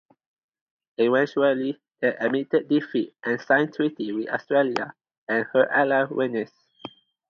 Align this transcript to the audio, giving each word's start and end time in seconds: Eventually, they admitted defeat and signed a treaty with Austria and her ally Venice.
Eventually, 0.97 1.79
they 1.99 2.07
admitted 2.15 2.67
defeat 2.67 3.13
and 3.23 3.39
signed 3.39 3.69
a 3.69 3.71
treaty 3.71 4.11
with 4.11 4.31
Austria 4.31 4.95
and 5.29 5.45
her 5.53 5.69
ally 5.71 6.05
Venice. 6.05 6.53